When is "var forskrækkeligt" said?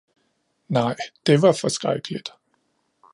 1.41-2.33